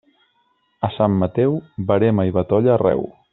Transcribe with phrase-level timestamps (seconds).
[0.87, 1.53] A Sant Mateu,
[1.93, 3.07] verema i batolla arreu.